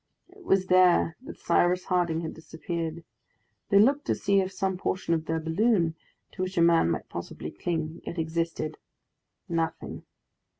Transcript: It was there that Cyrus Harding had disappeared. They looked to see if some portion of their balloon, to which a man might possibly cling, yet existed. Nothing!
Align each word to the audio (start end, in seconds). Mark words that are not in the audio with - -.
It 0.29 0.43
was 0.43 0.65
there 0.65 1.15
that 1.21 1.37
Cyrus 1.37 1.83
Harding 1.85 2.21
had 2.21 2.33
disappeared. 2.33 3.03
They 3.69 3.77
looked 3.77 4.05
to 4.05 4.15
see 4.15 4.39
if 4.39 4.51
some 4.51 4.75
portion 4.75 5.13
of 5.13 5.25
their 5.25 5.39
balloon, 5.39 5.93
to 6.31 6.41
which 6.41 6.57
a 6.57 6.61
man 6.63 6.89
might 6.89 7.07
possibly 7.07 7.51
cling, 7.51 8.01
yet 8.03 8.17
existed. 8.17 8.79
Nothing! 9.47 10.01